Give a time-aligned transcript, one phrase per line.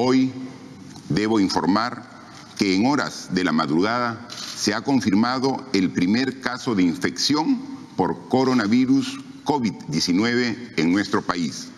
[0.00, 0.30] Hoy
[1.08, 2.04] debo informar
[2.56, 7.60] que en horas de la madrugada se ha confirmado el primer caso de infección
[7.96, 11.70] por coronavirus COVID-19 en nuestro país.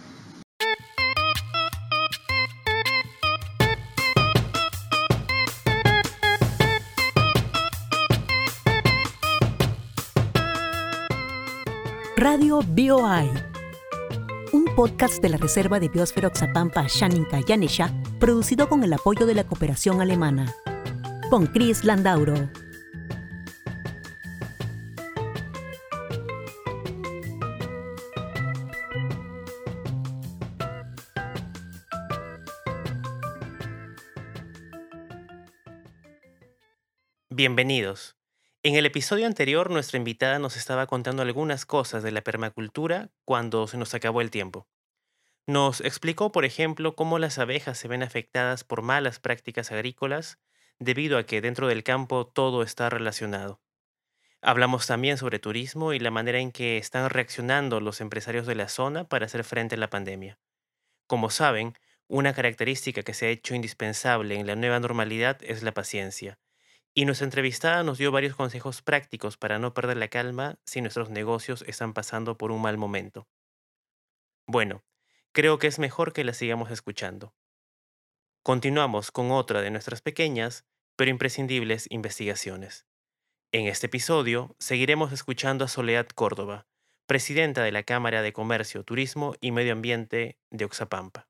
[12.19, 13.31] Radio BioI,
[14.75, 19.45] podcast de la Reserva de Biosfera Oxapampa Shaninka Yanesha, producido con el apoyo de la
[19.45, 20.55] cooperación alemana.
[21.31, 22.35] Con Chris Landauro.
[37.31, 38.20] Bienvenidos.
[38.63, 43.67] En el episodio anterior, nuestra invitada nos estaba contando algunas cosas de la permacultura cuando
[43.67, 44.69] se nos acabó el tiempo.
[45.47, 50.39] Nos explicó, por ejemplo, cómo las abejas se ven afectadas por malas prácticas agrícolas
[50.79, 53.63] debido a que dentro del campo todo está relacionado.
[54.43, 58.69] Hablamos también sobre turismo y la manera en que están reaccionando los empresarios de la
[58.69, 60.39] zona para hacer frente a la pandemia.
[61.07, 65.73] Como saben, una característica que se ha hecho indispensable en la nueva normalidad es la
[65.73, 66.39] paciencia
[66.95, 71.11] y nuestra entrevistada nos dio varios consejos prácticos para no perder la calma si nuestros
[71.11, 73.29] negocios están pasando por un mal momento.
[74.47, 74.85] Bueno,
[75.33, 77.35] creo que es mejor que la sigamos escuchando.
[78.43, 80.65] Continuamos con otra de nuestras pequeñas,
[80.97, 82.87] pero imprescindibles investigaciones.
[83.53, 86.67] En este episodio seguiremos escuchando a Soledad Córdoba,
[87.07, 91.30] presidenta de la Cámara de Comercio, Turismo y Medio Ambiente de Oxapampa.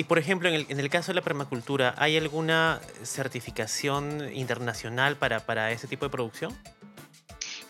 [0.00, 5.72] Y por ejemplo, en el, caso de la permacultura, ¿hay alguna certificación internacional para, para
[5.72, 6.56] ese tipo de producción?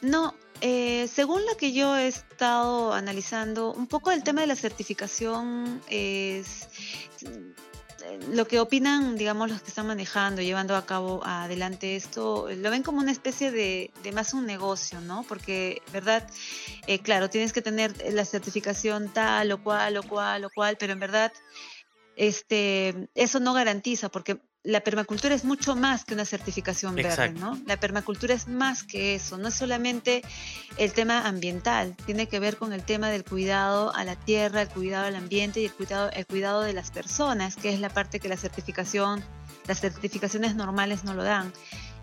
[0.01, 4.55] No, eh, según lo que yo he estado analizando, un poco el tema de la
[4.55, 6.69] certificación es
[7.25, 12.71] eh, lo que opinan, digamos, los que están manejando, llevando a cabo adelante esto, lo
[12.71, 15.25] ven como una especie de, más un negocio, ¿no?
[15.25, 16.29] Porque, ¿verdad?
[16.87, 20.93] Eh, claro, tienes que tener la certificación tal o cual o cual o cual, pero
[20.93, 21.33] en verdad
[22.17, 27.59] este, eso no garantiza, porque la permacultura es mucho más que una certificación verde, ¿no?
[27.67, 30.23] La permacultura es más que eso, no es solamente
[30.77, 34.69] el tema ambiental, tiene que ver con el tema del cuidado a la tierra, el
[34.69, 38.21] cuidado al ambiente y el cuidado, el cuidado de las personas, que es la parte
[38.21, 39.25] que la certificación,
[39.67, 41.53] las certificaciones normales no lo dan.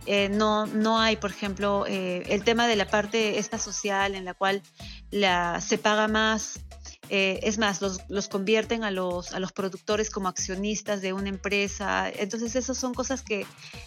[0.07, 4.23] Eh, no, no hay, por ejemplo, eh, el tema de la parte esta social en
[4.23, 4.63] la cual
[5.11, 6.61] la, se paga más
[7.09, 11.29] eh, es más, los, los, convierten a los, a los productores como accionistas de una
[11.29, 12.09] empresa.
[12.09, 13.45] Entonces, esas son cosas que,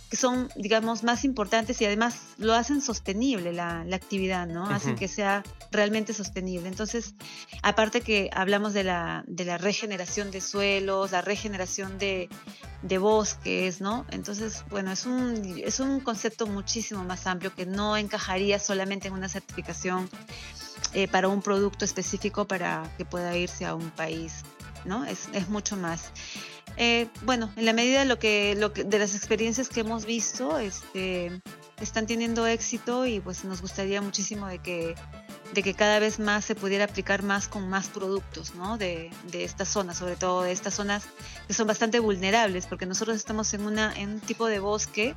[0.08, 4.66] que son, digamos, más importantes y además lo hacen sostenible la, la actividad, ¿no?
[4.66, 6.68] Hacen que sea realmente sostenible.
[6.68, 7.14] Entonces,
[7.62, 12.28] aparte que hablamos de la, de la regeneración de suelos, la regeneración de,
[12.82, 14.06] de bosques, ¿no?
[14.10, 19.14] Entonces, bueno, es un, es un concepto muchísimo más amplio que no encajaría solamente en
[19.14, 20.08] una certificación
[20.94, 24.42] eh, para un producto específico para que pueda irse a un país,
[24.84, 25.04] ¿no?
[25.04, 26.12] Es, es mucho más.
[26.76, 30.04] Eh, bueno, en la medida de lo que, lo que, de las experiencias que hemos
[30.04, 31.40] visto, este,
[31.80, 34.94] están teniendo éxito y pues nos gustaría muchísimo de que,
[35.52, 38.78] de que cada vez más se pudiera aplicar más con más productos, ¿no?
[38.78, 41.04] De, de estas zonas, sobre todo de estas zonas
[41.46, 45.14] que son bastante vulnerables, porque nosotros estamos en, una, en un tipo de bosque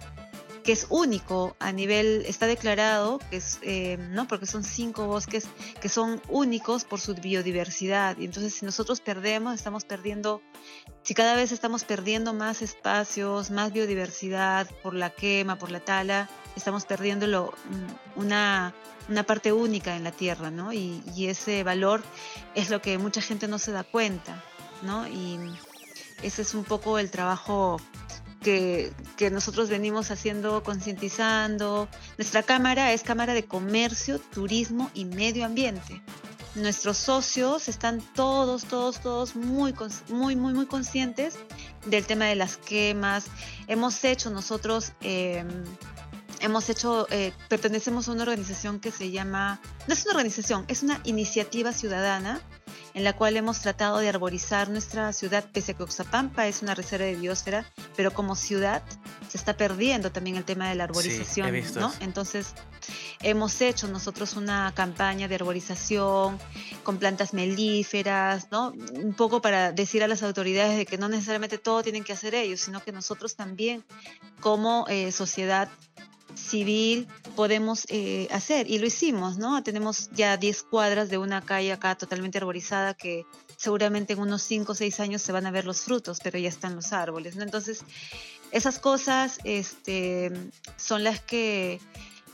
[0.63, 4.27] que es único a nivel, está declarado, que es, eh, ¿no?
[4.27, 5.45] porque son cinco bosques
[5.81, 8.17] que son únicos por su biodiversidad.
[8.17, 10.41] Y entonces si nosotros perdemos, estamos perdiendo,
[11.03, 16.29] si cada vez estamos perdiendo más espacios, más biodiversidad por la quema, por la tala,
[16.55, 18.73] estamos perdiendo mm, una,
[19.09, 20.71] una parte única en la tierra, ¿no?
[20.71, 22.01] Y, y ese valor
[22.55, 24.41] es lo que mucha gente no se da cuenta,
[24.81, 25.07] ¿no?
[25.07, 25.39] Y
[26.21, 27.81] ese es un poco el trabajo
[28.43, 28.93] que,
[29.31, 31.87] nosotros venimos haciendo, concientizando.
[32.17, 36.01] Nuestra cámara es Cámara de Comercio, Turismo y Medio Ambiente.
[36.55, 39.73] Nuestros socios están todos, todos, todos muy,
[40.09, 41.35] muy, muy, muy conscientes
[41.87, 43.25] del tema de las quemas.
[43.67, 44.93] Hemos hecho nosotros...
[45.01, 45.47] Em,
[46.41, 50.83] hemos hecho, eh, pertenecemos a una organización que se llama, no es una organización, es
[50.83, 52.41] una iniciativa ciudadana
[52.93, 56.75] en la cual hemos tratado de arborizar nuestra ciudad, pese a que Oxapampa es una
[56.75, 58.83] reserva de biosfera, pero como ciudad
[59.27, 61.91] se está perdiendo también el tema de la arborización, ¿no?
[62.01, 62.53] Entonces,
[63.21, 66.37] hemos hecho nosotros una campaña de arborización
[66.83, 68.73] con plantas melíferas, ¿no?
[68.93, 72.35] Un poco para decir a las autoridades de que no necesariamente todo tienen que hacer
[72.35, 73.83] ellos, sino que nosotros también
[74.39, 75.69] como eh, sociedad
[76.35, 79.63] civil podemos eh, hacer y lo hicimos, ¿no?
[79.63, 83.25] Tenemos ya 10 cuadras de una calle acá totalmente arborizada que
[83.57, 86.49] seguramente en unos 5 o 6 años se van a ver los frutos, pero ya
[86.49, 87.43] están los árboles, ¿no?
[87.43, 87.83] Entonces,
[88.51, 90.31] esas cosas este,
[90.77, 91.79] son las que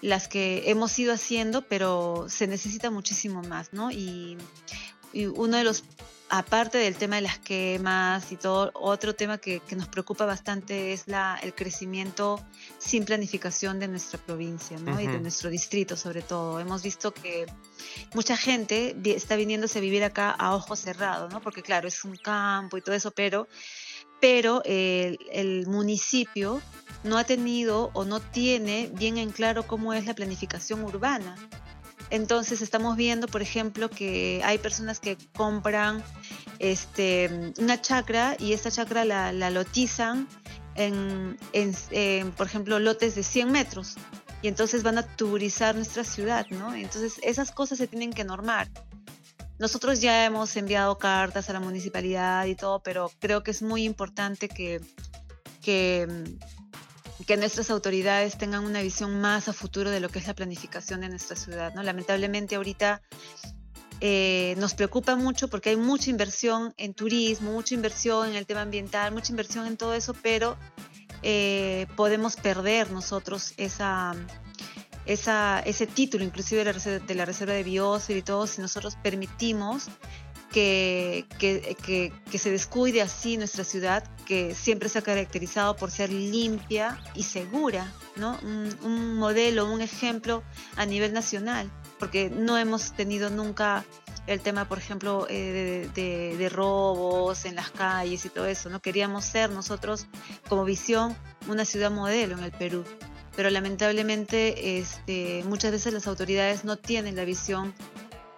[0.01, 3.91] las que hemos ido haciendo, pero se necesita muchísimo más, ¿no?
[3.91, 4.37] Y,
[5.11, 5.83] y uno de los
[6.29, 11.07] aparte del tema de las quemas y todo, otro tema que, nos preocupa bastante es
[11.07, 12.43] la, el crecimiento
[12.77, 14.99] sin planificación de nuestra provincia ¿no?
[14.99, 16.59] y de nuestro distrito sobre todo.
[16.59, 17.45] Hemos visto que
[18.13, 21.41] mucha gente está viniéndose a vivir acá a ojos cerrados, ¿no?
[21.41, 23.47] porque claro, es un campo y todo eso, pero,
[24.21, 26.61] pero el, el municipio
[27.03, 31.35] no ha tenido o no tiene bien en claro cómo es la planificación urbana.
[32.09, 36.03] Entonces estamos viendo, por ejemplo, que hay personas que compran
[36.57, 40.27] este, una chacra y esta chacra la, lotizan
[40.75, 41.37] en,
[42.35, 43.95] por ejemplo, lotes de 100 metros.
[44.41, 46.73] Y entonces van a turizar nuestra ciudad, ¿no?
[46.73, 48.69] Entonces esas cosas se tienen que normar.
[49.59, 53.83] Nosotros ya hemos enviado cartas a la municipalidad y todo, pero creo que es muy
[53.83, 54.79] importante que,
[55.61, 56.07] que
[57.25, 61.01] que nuestras autoridades tengan una visión más a futuro de lo que es la planificación
[61.01, 61.73] de nuestra ciudad.
[61.73, 61.83] ¿no?
[61.83, 63.01] Lamentablemente ahorita
[64.01, 68.61] eh, nos preocupa mucho porque hay mucha inversión en turismo, mucha inversión en el tema
[68.61, 70.57] ambiental, mucha inversión en todo eso, pero
[71.21, 74.15] eh, podemos perder nosotros esa,
[75.05, 78.95] ese título, inclusive de la, reserva, de la Reserva de Biosfera y todo, si nosotros
[79.03, 79.89] permitimos
[80.51, 86.11] que, que, que, se descuide así nuestra ciudad, que siempre se ha caracterizado por ser
[86.11, 88.37] limpia y segura, ¿no?
[88.41, 90.43] Un, modelo, un ejemplo
[90.75, 93.85] a nivel nacional, porque no hemos tenido nunca
[94.27, 98.79] el tema, por ejemplo, eh, de, de, robos en las calles y todo eso, ¿no?
[98.79, 100.07] Queríamos ser nosotros,
[100.47, 101.15] como visión,
[101.47, 102.83] una ciudad modelo en el Perú,
[103.35, 107.73] pero lamentablemente este, muchas veces las autoridades no tienen la visión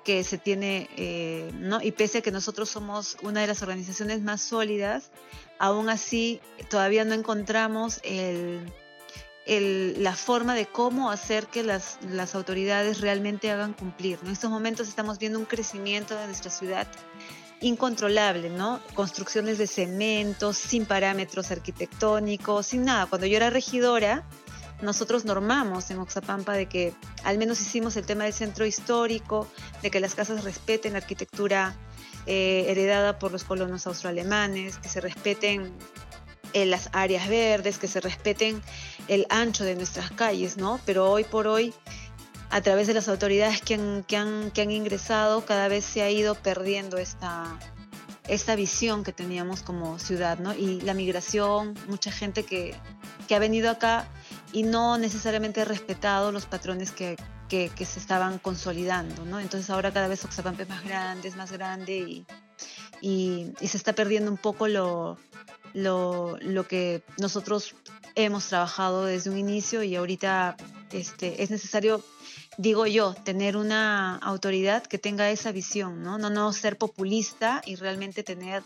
[0.03, 1.81] que se tiene, eh, ¿no?
[1.81, 5.12] Y pese a que nosotros somos una de las organizaciones más sólidas,
[5.59, 8.71] aún así todavía no encontramos el,
[9.45, 14.19] el, la forma de cómo hacer que las, las autoridades realmente hagan cumplir.
[14.24, 16.88] En estos momentos estamos viendo un crecimiento de nuestra ciudad
[17.62, 18.81] incontrolable, ¿no?
[18.95, 23.06] Construcciones de cemento, sin parámetros arquitectónicos, sin nada.
[23.06, 24.25] Cuando yo era regidora,
[24.81, 26.94] nosotros normamos en Oxapampa de que
[27.24, 29.48] al menos hicimos el tema del centro histórico,
[29.81, 31.75] de que las casas respeten la arquitectura
[32.25, 35.74] eh, heredada por los colonos austroalemanes, que se respeten
[36.54, 38.62] eh, las áreas verdes, que se respeten
[39.07, 40.80] el ancho de nuestras calles, ¿no?
[40.86, 41.74] Pero hoy por hoy,
[42.50, 46.01] a través de las autoridades que han, que han, que han ingresado, cada vez se
[46.01, 47.57] ha ido perdiendo esta,
[48.28, 50.54] esta visión que teníamos como ciudad, ¿no?
[50.54, 52.75] Y la migración, mucha gente que,
[53.28, 54.07] que ha venido acá
[54.53, 57.18] y no necesariamente respetado los patrones que,
[57.50, 59.39] que, se estaban consolidando, ¿no?
[59.39, 62.25] Entonces ahora cada vez Oxapampa es más grande, es más grande y,
[63.59, 65.18] y, se está perdiendo un poco lo,
[65.74, 67.75] lo, lo, que nosotros
[68.15, 70.56] hemos trabajado desde un inicio y ahorita
[70.92, 72.04] este, es necesario,
[72.57, 76.18] digo yo, tener una autoridad que tenga esa visión, ¿no?
[76.18, 78.63] No, ser populista y realmente tener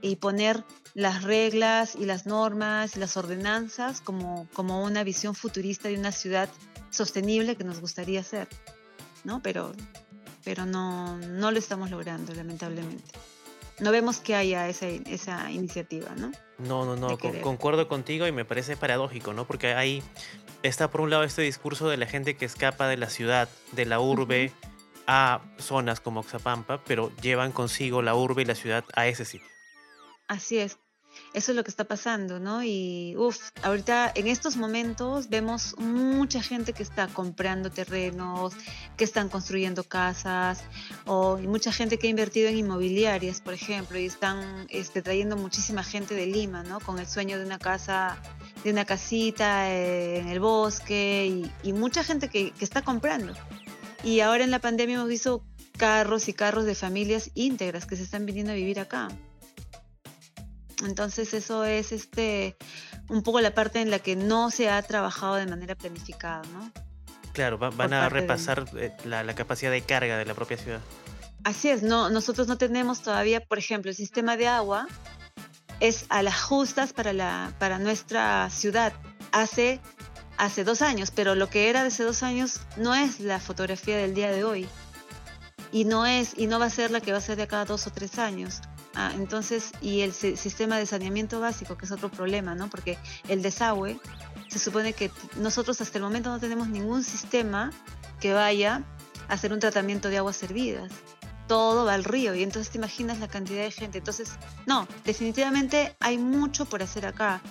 [0.00, 0.64] y poner
[0.94, 6.12] las reglas y las normas y las ordenanzas como, como una visión futurista de una
[6.12, 6.48] ciudad
[6.90, 8.48] sostenible que nos gustaría ser,
[9.24, 9.42] ¿no?
[9.42, 9.72] Pero,
[10.44, 13.10] pero no, no lo estamos logrando, lamentablemente.
[13.80, 16.32] No vemos que haya esa, esa iniciativa, ¿no?
[16.58, 19.46] No, no, no, concuerdo contigo y me parece paradójico, ¿no?
[19.46, 20.02] Porque ahí
[20.62, 23.86] está por un lado este discurso de la gente que escapa de la ciudad, de
[23.86, 24.52] la urbe,
[25.06, 29.48] a zonas como Oxapampa, pero llevan consigo la urbe y la ciudad a ese sitio.
[30.28, 30.78] Así es.
[31.34, 32.62] Eso es lo que está pasando, ¿no?
[32.62, 38.54] Y uff, ahorita en estos momentos vemos mucha gente que está comprando terrenos,
[38.96, 40.62] que están construyendo casas,
[41.06, 45.82] o mucha gente que ha invertido en inmobiliarias, por ejemplo, y están este, trayendo muchísima
[45.82, 46.78] gente de Lima, ¿no?
[46.78, 48.16] Con el sueño de una casa,
[48.62, 53.34] de una casita eh, en el bosque, y, mucha gente que, que está comprando.
[54.04, 55.42] Y ahora en la pandemia hemos visto
[55.76, 59.08] carros y carros de familias íntegras que se están viniendo a vivir acá.
[60.84, 62.56] Entonces eso es este
[63.08, 66.72] un poco la parte en la que no se ha trabajado de manera planificada, ¿no?
[67.32, 70.80] Claro, van a repasar eh, la, capacidad de carga de la propia ciudad.
[71.42, 74.86] Así es, no, nosotros no tenemos todavía, por ejemplo, el sistema de agua
[75.80, 78.92] es a las justas para, la, para nuestra ciudad
[79.32, 79.80] hace,
[80.38, 83.96] hace dos años, pero lo que era de hace dos años no es la fotografía
[83.96, 84.68] del día de hoy
[85.72, 87.64] y no es y no va a ser la que va a ser de acá
[87.64, 88.60] dos o tres años.
[88.96, 92.70] Ah, entonces, y el sistema de saneamiento básico, que es otro problema, ¿no?
[92.70, 92.96] Porque
[93.28, 93.98] el desagüe
[94.48, 97.72] se supone que nosotros hasta el momento no tenemos ningún sistema
[98.20, 98.84] que vaya
[99.28, 100.92] a hacer un tratamiento de aguas servidas.
[101.48, 103.98] Todo va al río y entonces te imaginas la cantidad de gente.
[103.98, 104.30] Entonces,
[104.64, 107.42] no, definitivamente hay mucho por hacer acá.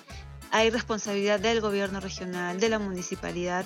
[0.55, 3.65] Hay responsabilidad del gobierno regional, de la municipalidad,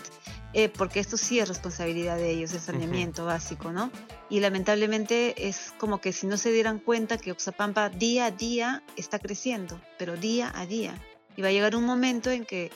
[0.54, 3.92] eh, porque esto sí es responsabilidad de ellos, el saneamiento básico, ¿no?
[4.30, 8.84] Y lamentablemente es como que si no se dieran cuenta que Oxapampa día a día
[8.96, 10.96] está creciendo, pero día a día.
[11.36, 12.72] Y va a llegar un momento en que,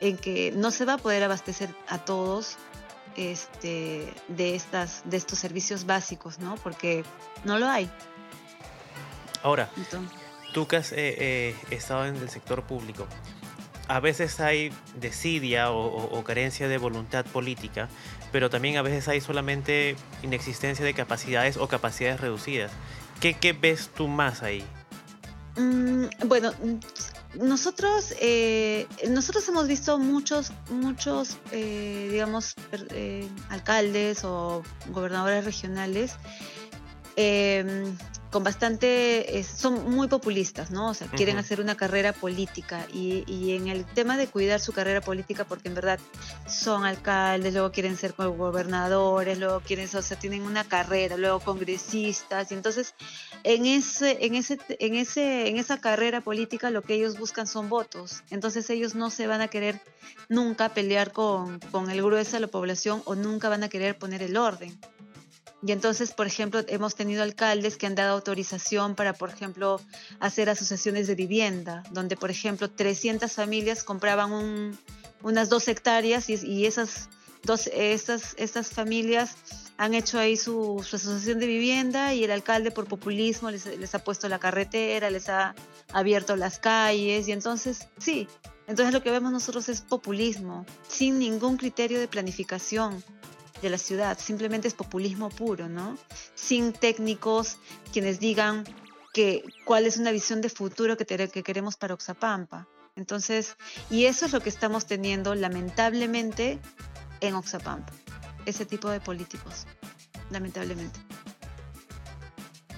[0.00, 2.56] en que no se va a poder abastecer a todos
[3.14, 6.56] este, de, estas, de estos servicios básicos, ¿no?
[6.56, 7.04] Porque
[7.44, 7.88] no lo hay.
[9.44, 9.70] Ahora,
[10.52, 13.06] tú que has eh, eh, estado en el sector público,
[13.88, 17.88] a veces hay desidia o, carencia de voluntad política,
[18.32, 22.72] pero también a veces hay solamente inexistencia de capacidades o capacidades reducidas.
[23.20, 24.64] ¿Qué, ves tú más ahí?
[25.56, 26.52] Mm, bueno,
[27.34, 32.54] nosotros, eh, nosotros hemos visto muchos, muchos, eh, digamos,
[32.90, 36.16] eh, alcaldes o gobernadores regionales
[37.16, 37.96] em,
[38.34, 40.88] con bastante, son muy populistas, ¿no?
[40.88, 44.72] O sea, quieren hacer una carrera política y, y, en el tema de cuidar su
[44.72, 46.00] carrera política, porque en verdad
[46.48, 52.50] son alcaldes, luego quieren ser gobernadores, luego quieren, o sea, tienen una carrera, luego congresistas,
[52.50, 52.96] y entonces
[53.44, 57.68] en ese, en ese, en ese, en esa carrera política lo que ellos buscan son
[57.68, 59.80] votos, entonces ellos no se van a querer
[60.28, 64.24] nunca pelear con, con el grueso de la población o nunca van a querer poner
[64.24, 64.76] el orden.
[65.66, 69.80] Y entonces, por ejemplo, hemos tenido alcaldes que han dado autorización para, por ejemplo,
[70.20, 74.76] hacer asociaciones de vivienda, donde, por ejemplo, 300 familias compraban
[75.22, 77.08] unas dos hectáreas y, esas,
[77.44, 79.36] dos, estas, estas familias
[79.78, 84.04] han hecho ahí su, asociación de vivienda y el alcalde por populismo les, les, ha
[84.04, 85.54] puesto la carretera, les ha
[85.92, 88.28] abierto las calles y entonces, sí,
[88.66, 93.02] entonces lo que vemos nosotros es populismo, sin ningún criterio de planificación
[93.62, 95.96] de la ciudad, simplemente es populismo puro, ¿no?
[96.34, 97.58] Sin técnicos
[97.92, 98.64] quienes digan
[99.12, 102.68] que, cuál es una visión de futuro que, que queremos para Oxapampa.
[102.96, 103.56] Entonces,
[103.90, 106.60] y eso es lo que estamos teniendo lamentablemente
[107.20, 107.92] en Oxapampa,
[108.44, 109.66] ese tipo de políticos,
[110.30, 111.00] lamentablemente.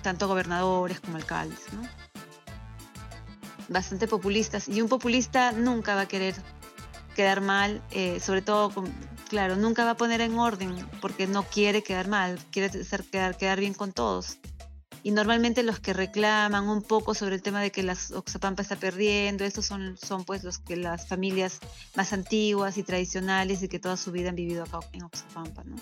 [0.03, 1.83] Tanto gobernadores como alcaldes, ¿no?
[3.69, 4.69] Bastante populistas.
[4.69, 6.35] Y un populista nunca va a querer
[7.17, 8.93] quedar mal, eh, sobre todo con,
[9.29, 12.71] Claro, nunca va a poner en orden porque no quiere quedar mal, quiere
[13.11, 14.39] quedar, quedar bien con todos.
[15.03, 18.75] Y normalmente los que reclaman un poco sobre el tema de que la Oxapampa está
[18.77, 21.61] perdiendo, estos son, son pues los que las familias
[21.95, 25.77] más antiguas y tradicionales y que toda su vida han vivido acá en Oxapampa, ¿no?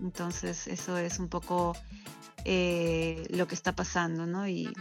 [0.00, 1.76] Entonces eso es un poco
[2.44, 4.46] eh, lo que está pasando, ¿no?
[4.48, 4.72] Y,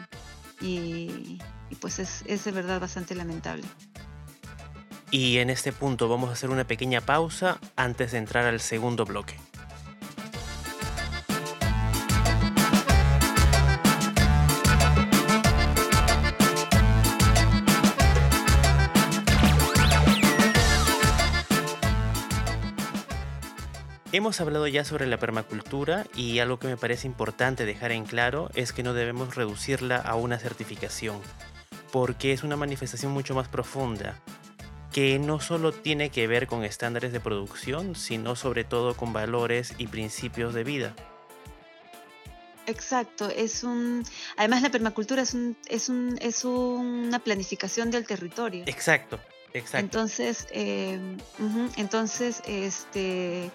[0.62, 1.39] y,
[1.81, 3.65] pues es, es de verdad bastante lamentable.
[5.12, 9.05] Y en este punto vamos a hacer una pequeña pausa antes de entrar al segundo
[9.05, 9.35] bloque.
[24.12, 28.50] Hemos hablado ya sobre la permacultura y algo que me parece importante dejar en claro
[28.53, 31.19] es que no debemos reducirla a una certificación,
[31.91, 34.21] porque es una manifestación mucho más profunda
[34.95, 39.73] que no solo tiene que ver con estándares de producción, sino sobre todo con valores
[39.77, 40.95] y principios de vida.
[42.65, 44.05] Exacto, es un
[44.37, 48.63] además la permacultura es un, es un es una planificación del territorio.
[48.67, 49.19] Exacto,
[49.51, 49.79] exacto.
[49.79, 50.97] Entonces, eh,
[51.75, 53.51] entonces este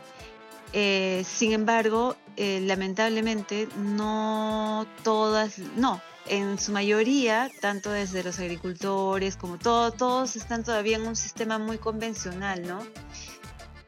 [0.75, 9.37] eh, sin embargo, eh, lamentablemente no todas, no, en su mayoría, tanto desde los agricultores
[9.37, 12.81] como todo, todos están todavía en un sistema muy convencional, ¿no?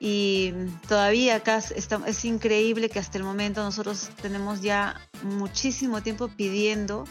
[0.00, 0.52] Y
[0.88, 7.04] todavía acá es increíble que hasta el momento nosotros tenemos ya muchísimo tiempo pidiendo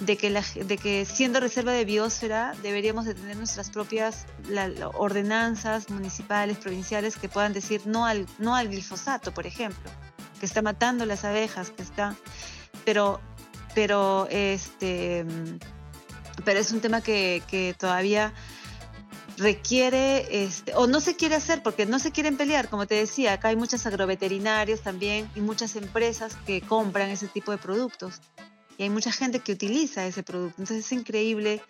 [0.00, 4.26] de que, de que siendo reserva de biosfera deberíamos de tener nuestras propias
[4.94, 9.90] ordenanzas municipales, provinciales que puedan decir no al, no al glifosato, por ejemplo,
[10.38, 12.16] que está matando las abejas, que está...
[12.84, 13.20] Pero
[13.80, 15.24] pero este
[16.44, 18.34] pero es un tema que, que todavía
[19.38, 23.32] requiere, este, o no se quiere hacer porque no se quieren pelear, como te decía,
[23.32, 28.20] acá hay muchas agroveterinarias también y muchas empresas que compran ese tipo de productos
[28.76, 30.56] y hay mucha gente que utiliza ese producto.
[30.60, 31.62] Entonces es increíble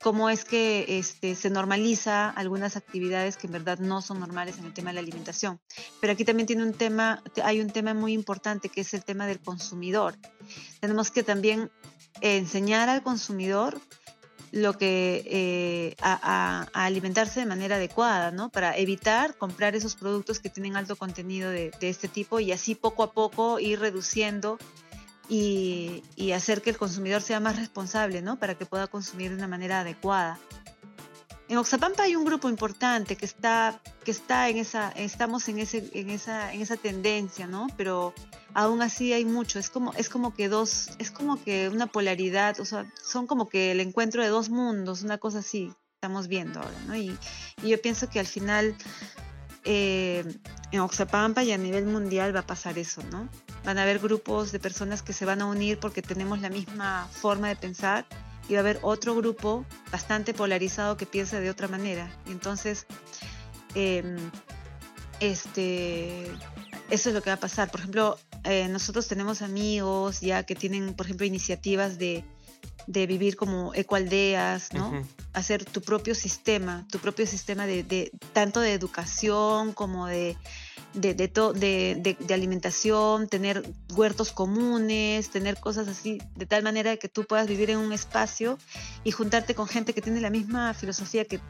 [0.00, 4.64] cómo es que este, se normaliza algunas actividades que en verdad no son normales en
[4.64, 5.60] el tema de la alimentación.
[6.00, 9.26] Pero aquí también tiene un tema, hay un tema muy importante que es el tema
[9.26, 10.16] del consumidor.
[10.80, 11.70] Tenemos que también
[12.22, 13.80] enseñar al consumidor
[14.52, 18.48] lo que eh, a, alimentarse de manera adecuada, ¿no?
[18.48, 23.02] Para evitar comprar esos productos que tienen alto contenido de, este tipo y así poco
[23.02, 24.58] a poco ir reduciendo
[25.30, 28.38] y, hacer que el consumidor sea más responsable, ¿no?
[28.38, 30.38] Para que pueda consumir de una manera adecuada.
[31.48, 35.88] En Oxapampa hay un grupo importante que está, que está en esa, estamos en ese,
[35.94, 37.66] en esa, en esa tendencia, ¿no?
[37.76, 38.14] Pero
[38.54, 39.58] aún así hay mucho.
[39.58, 43.48] Es como, es como que dos, es como que una polaridad, o sea, son como
[43.48, 46.96] que el encuentro de dos mundos, una cosa así, estamos viendo ahora, ¿no?
[46.96, 47.16] Y,
[47.62, 48.74] yo pienso que al final
[49.64, 50.24] eh,
[50.72, 53.28] en Oxapampa y a nivel mundial va a pasar eso, ¿no?
[53.64, 57.08] Van a haber grupos de personas que se van a unir porque tenemos la misma
[57.10, 58.06] forma de pensar
[58.48, 62.10] y va a haber otro grupo bastante polarizado que piensa de otra manera.
[62.26, 62.86] entonces,
[63.74, 64.16] em,
[65.20, 66.24] este,
[66.90, 67.70] eso es lo que va a pasar.
[67.70, 72.24] Por ejemplo, eh, nosotros tenemos amigos ya que tienen, por ejemplo, iniciativas de,
[72.86, 75.06] vivir como ecoaldeas, ¿no?
[75.32, 80.36] Hacer tu propio sistema, tu propio sistema de tanto de educación como de
[80.94, 83.62] de, de, de, alimentación, tener
[83.94, 88.58] huertos comunes, tener cosas así, de tal manera que tú puedas vivir en un espacio
[89.04, 91.40] y juntarte con gente que tiene la misma filosofía que,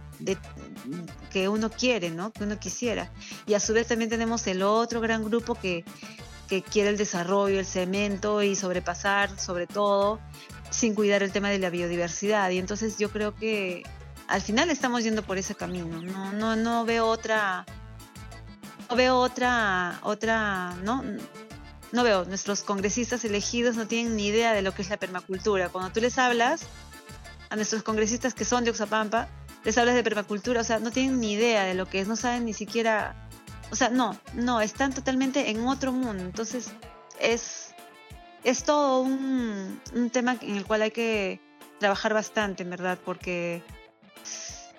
[1.30, 2.32] que uno quiere, ¿no?
[2.32, 3.10] que uno quisiera.
[3.46, 5.84] Y a su vez también tenemos el otro gran grupo que,
[6.48, 10.20] que quiere el desarrollo, el cemento y sobrepasar sobre todo
[10.70, 12.50] sin cuidar el tema de la biodiversidad.
[12.50, 13.84] Y entonces yo creo que
[14.28, 16.02] al final estamos yendo por ese camino.
[16.02, 17.66] No, no, no veo otra
[18.90, 21.04] no veo otra, otra, ¿no?
[21.92, 25.68] No veo, nuestros congresistas elegidos no tienen ni idea de lo que es la permacultura.
[25.68, 26.62] Cuando tú les hablas
[27.50, 29.28] a nuestros congresistas que son de Oxapampa,
[29.64, 32.16] les hablas de permacultura, o sea, no tienen ni idea de lo que es, no
[32.16, 33.28] saben ni siquiera,
[33.70, 36.24] o sea, no, no, están totalmente en otro mundo.
[36.24, 36.72] Entonces,
[37.20, 37.72] es,
[38.42, 39.80] es todo un,
[40.12, 41.40] tema en el cual hay que
[41.78, 43.62] trabajar bastante, en verdad, porque...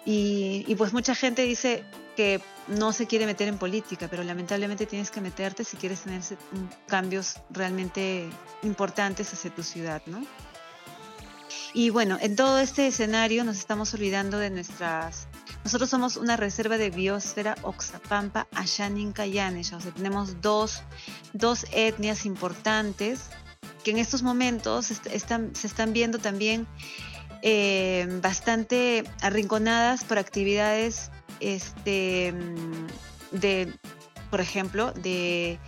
[0.04, 5.12] Y pues mucha gente dice, que no se quiere meter en política, pero lamentablemente tienes
[5.12, 6.22] que meterte si quieres tener
[6.88, 8.30] cambios realmente
[8.64, 10.24] importantes hacia tu ciudad, ¿no?
[11.74, 15.28] Y bueno, en todo este escenario nos estamos olvidando de nuestras...
[15.64, 19.78] Nosotros somos una reserva de biosfera Oxapampa, Ashaninka Yanesha.
[19.78, 20.82] O sea, tenemos dos,
[21.34, 23.30] dos etnias importantes
[23.84, 26.68] que en estos momentos están, se están viendo también
[27.42, 31.10] eh, bastante arrinconadas por actividades
[31.42, 33.74] este, mm, de,
[34.30, 35.60] por ejemplo, de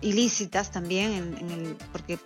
[0.00, 2.18] ilícitas también, en, el, porque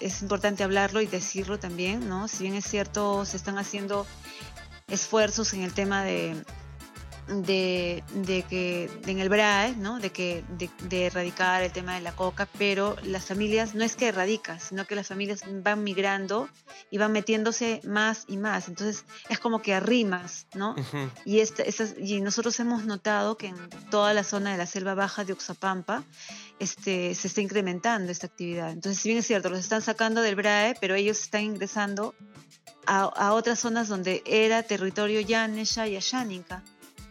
[0.00, 2.28] es importante hablarlo y decirlo también, ¿no?
[2.28, 4.06] Si bien es cierto, se están haciendo
[4.88, 6.34] esfuerzos en el tema de,
[7.28, 9.98] de, de, que en el BRAE, ¿no?
[9.98, 14.08] de, que, de, erradicar el tema de la coca, pero las familias no es que
[14.08, 16.48] erradican, sino que las familias van migrando
[16.90, 18.68] y van metiéndose más y más.
[18.68, 20.74] Entonces es como que arrimas, ¿no?
[21.24, 21.66] y, este,
[21.98, 23.56] y nosotros hemos notado que en
[23.90, 26.04] toda la zona de la selva baja de Oxapampa
[26.58, 28.70] este, se está incrementando esta actividad.
[28.70, 32.14] Entonces, si bien es cierto, los están sacando del BRAE, pero ellos están ingresando
[32.86, 36.62] a, a otras zonas donde era territorio Yanesha y Ashánica.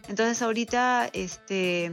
[0.08, 1.92] Entonces ahorita este,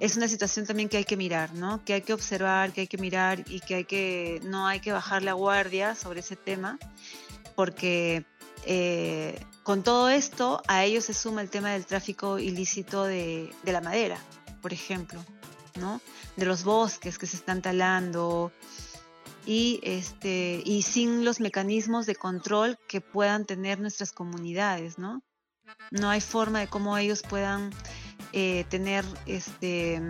[0.00, 1.84] es una situación también que hay que mirar, ¿no?
[1.84, 4.92] Que hay que observar, que hay que mirar y que hay que no hay que
[4.92, 6.78] bajar la guardia sobre ese tema,
[7.54, 8.24] porque
[8.66, 13.80] eh, con todo esto a ellos se suma el tema del tráfico ilícito de, la
[13.80, 14.18] madera,
[14.62, 15.24] por ejemplo,
[15.78, 16.00] ¿no?
[16.36, 18.52] De los bosques que se están talando
[19.46, 25.22] y este y sin los mecanismos de control que puedan tener nuestras comunidades, ¿no?
[25.90, 27.70] No hay forma de cómo ellos puedan
[28.32, 30.00] eh, tener este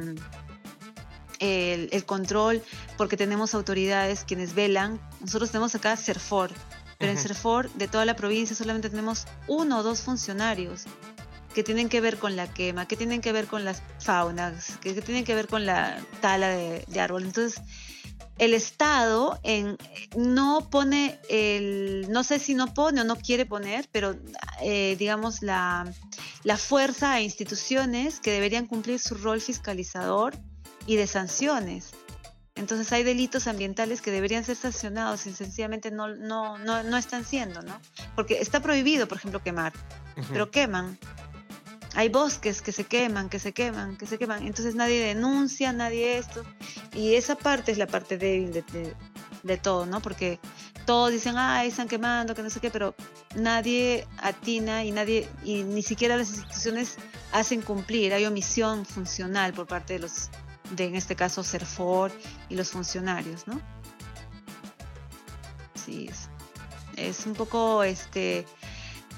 [1.40, 2.62] el, control
[2.96, 5.00] porque tenemos autoridades quienes velan.
[5.20, 6.50] Nosotros tenemos acá CERFOR,
[6.98, 10.84] pero en CERFOR de toda la provincia solamente tenemos uno o dos funcionarios
[11.54, 14.92] que tienen que ver con la quema, que tienen que ver con las faunas, que,
[15.02, 17.22] tienen que ver con la tala de, de árbol.
[17.24, 17.62] Entonces,
[18.38, 19.76] el Estado en,
[20.16, 24.16] no pone el, no sé si no pone o no quiere poner, pero
[24.60, 25.92] eh, digamos la,
[26.58, 30.34] fuerza a instituciones que deberían cumplir su rol fiscalizador
[30.86, 31.90] y de sanciones.
[32.56, 37.24] Entonces hay delitos ambientales que deberían ser sancionados y sencillamente no, no, no, no están
[37.24, 37.80] siendo, ¿no?
[38.14, 39.72] Porque está prohibido, por ejemplo, quemar,
[40.32, 40.98] pero queman
[41.94, 44.46] hay bosques que se queman, que se queman, que se queman.
[44.46, 46.44] Entonces nadie denuncia, nadie esto.
[46.94, 48.64] Y esa parte es la parte débil
[49.42, 50.00] de, todo, ¿no?
[50.00, 50.40] Porque
[50.87, 52.94] todos dicen, ah, están quemando, que no sé qué, pero
[53.37, 56.96] nadie atina y nadie, y ni siquiera las instituciones
[57.33, 58.12] hacen cumplir.
[58.12, 60.30] Hay omisión funcional por parte de los,
[60.70, 62.11] de en este caso, CERFOR
[62.48, 63.61] y los funcionarios, ¿no?
[65.74, 66.28] Sí, es,
[66.96, 68.46] es un poco, este,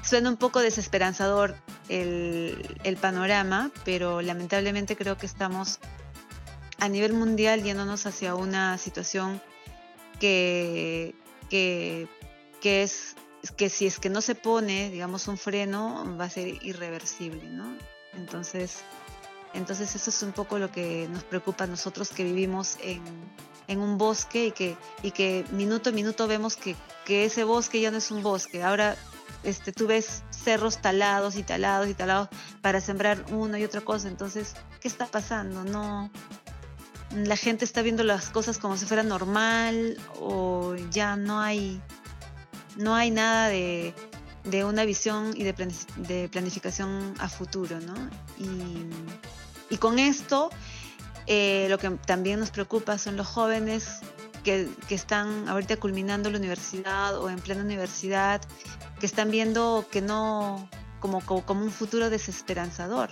[0.02, 1.56] suena un poco desesperanzador
[1.88, 5.78] el, panorama, pero lamentablemente creo que estamos
[6.78, 9.40] a nivel mundial yéndonos hacia una situación
[10.20, 11.14] que,
[11.48, 12.08] que,
[12.60, 13.16] que es
[13.56, 17.76] que si es que no se pone, digamos, un freno, va a ser irreversible, ¿no?
[18.14, 18.80] Entonces,
[19.54, 23.02] entonces eso es un poco lo que nos preocupa nosotros que vivimos en,
[23.68, 27.80] en un bosque y que, y que minuto a minuto vemos que, que, ese bosque
[27.80, 28.62] ya no es un bosque.
[28.62, 28.96] Ahora
[29.42, 32.28] este, tú ves cerros talados y talados y talados
[32.62, 34.08] para sembrar una y otra cosa.
[34.08, 35.64] Entonces, ¿qué está pasando?
[35.64, 36.10] No,
[37.14, 41.80] la gente está viendo las cosas como si fuera normal o ya no hay
[42.76, 43.94] no hay nada de,
[44.64, 47.94] una visión y de, planificación a futuro, ¿no?
[48.38, 50.50] Y, con esto,
[51.26, 54.00] eh, lo que también nos preocupa son los jóvenes
[54.44, 58.40] que, están ahorita culminando la universidad o en plena universidad,
[59.00, 60.68] que están viendo que no,
[61.00, 63.10] como, como, un futuro desesperanzador.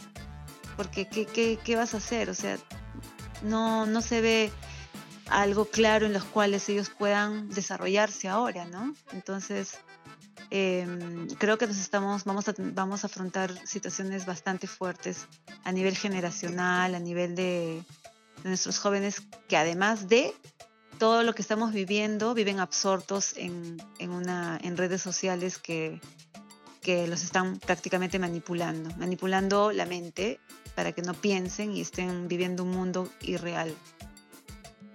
[0.76, 2.30] Porque, ¿qué, ¿qué, qué, vas a hacer?
[2.30, 2.58] O sea,
[3.42, 4.52] no, no se ve
[5.28, 8.94] algo claro en los cuales ellos puedan desarrollarse ahora, ¿no?
[9.12, 9.78] Entonces,
[10.50, 15.28] em, creo que nos estamos, vamos a, vamos a afrontar situaciones bastante fuertes
[15.64, 17.84] a nivel generacional, a nivel de,
[18.42, 20.34] nuestros jóvenes, que además de
[20.94, 26.00] todo lo que estamos viviendo, viven absortos en, en, una, en redes sociales que,
[26.80, 30.38] que los están prácticamente manipulando, manipulando la mente
[30.74, 33.74] para que no piensen y estén viviendo un mundo irreal.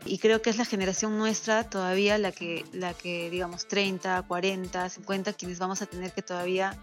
[0.06, 4.90] Y creo que es la generación nuestra todavía la que, la que digamos, 30, 40,
[4.90, 6.78] 50, quienes vamos a tener que todavía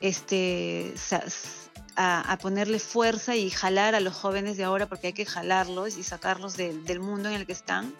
[0.00, 0.94] este,
[1.96, 6.04] a, ponerle fuerza y jalar a los jóvenes de ahora, porque hay que jalarlos y
[6.04, 7.92] sacarlos del mundo en el que están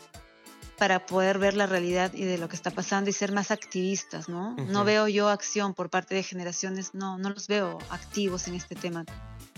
[0.78, 4.28] para poder ver la realidad y de lo que está pasando y ser más activistas,
[4.28, 4.54] ¿no?
[4.56, 8.74] No veo yo acción por parte de generaciones, no, no los veo activos en este
[8.74, 9.04] tema.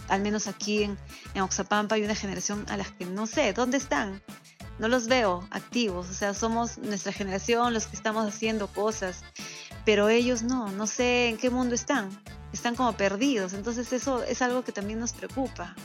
[0.09, 0.99] Al menos aquí en,
[1.35, 4.23] en Oxapampa hay una generación a las que no sé, ¿dónde están?
[4.81, 9.23] no los veo activos, o sea, somos nuestra generación los que estamos haciendo cosas,
[9.85, 12.09] pero ellos no, no sé en qué mundo están,
[12.53, 15.77] están como perdidos, entonces eso es algo que también nos preocupa.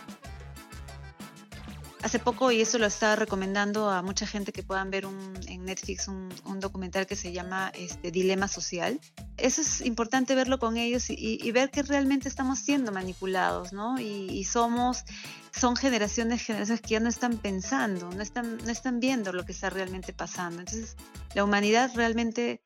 [2.06, 5.08] Hace poco, y eso lo estaba recomendando a mucha gente que puedan ver
[5.48, 9.02] en Netflix un, documental que se llama este, Dilema Social.
[9.38, 14.00] Eso es importante verlo con ellos y, ver que realmente estamos siendo manipulados, ¿no?
[14.00, 15.04] Y, somos,
[15.52, 19.54] son generaciones, generaciones que ya no están pensando, no están, no están viendo lo que
[19.54, 20.60] está realmente pasando.
[20.60, 20.98] Entonces,
[21.34, 22.62] la humanidad realmente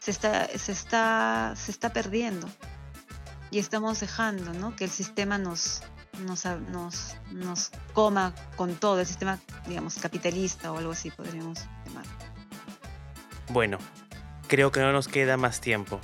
[0.00, 2.50] se está, se está, se está perdiendo
[3.52, 4.74] y estamos dejando, ¿no?
[4.74, 5.80] Que el sistema nos,
[6.26, 12.04] nos, nos, nos coma con todo el sistema, digamos, capitalista o algo así podríamos llamar.
[13.48, 13.78] Bueno,
[14.46, 16.00] creo que no nos queda más tiempo.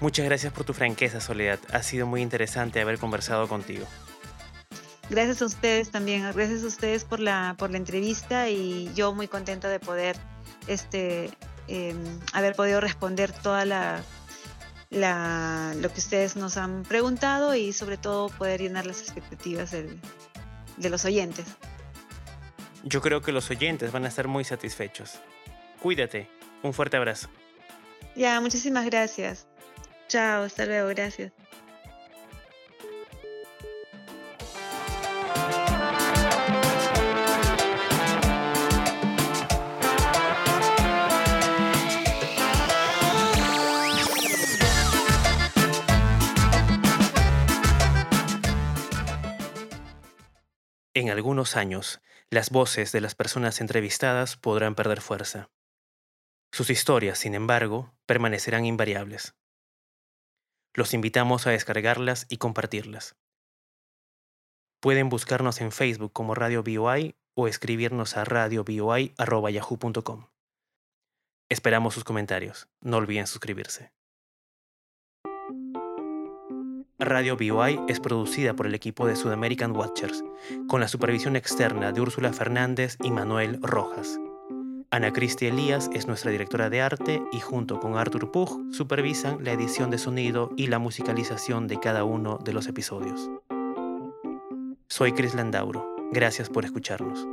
[0.00, 1.58] Muchas gracias por tu franqueza, Soledad.
[1.72, 3.86] Ha sido muy interesante haber conversado contigo.
[5.08, 9.28] Gracias a ustedes también, gracias a ustedes por la, por la entrevista y yo muy
[9.28, 10.16] contenta de poder
[10.66, 11.30] este,
[11.68, 11.96] em,
[12.32, 14.02] haber podido responder toda la
[14.90, 20.90] la, lo que ustedes nos han preguntado y sobre todo poder llenar las expectativas de
[20.90, 21.46] los oyentes.
[22.84, 25.18] Yo creo que los oyentes van a estar muy satisfechos.
[25.82, 26.28] Cuídate.
[26.62, 27.28] Un fuerte abrazo.
[28.14, 29.46] Ya, muchísimas gracias.
[30.08, 31.32] Chao, hasta luego, gracias.
[51.16, 52.00] Algunos años,
[52.30, 55.50] las voces de las personas entrevistadas podrán perder fuerza.
[56.52, 59.34] Sus historias, sin embargo, permanecerán invariables.
[60.74, 63.16] Los invitamos a descargarlas y compartirlas.
[64.80, 70.28] Pueden buscarnos en Facebook como Radio BOI o escribirnos a radioboi.yahoo.com.
[71.48, 72.68] Esperamos sus comentarios.
[72.80, 73.95] No olviden suscribirse.
[76.98, 80.24] Radio BOI es producida por el equipo de Sudamerican Watchers,
[80.66, 84.18] con la supervisión externa de Úrsula Fernández y Manuel Rojas.
[84.90, 89.52] Ana Cristi Elías es nuestra directora de arte y junto con Arthur Pug supervisan la
[89.52, 93.30] edición de sonido y la musicalización de cada uno de los episodios.
[94.88, 95.86] Soy Chris Landauro.
[96.12, 97.28] Gracias por escucharnos.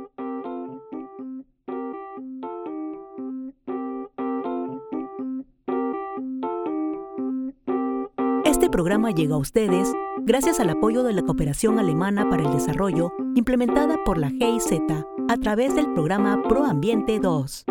[8.74, 9.88] Programa llega a ustedes
[10.22, 14.80] gracias al apoyo de la Cooperación Alemana para el Desarrollo implementada por la GIZ
[15.28, 17.66] a través del programa ProAmbiente 2.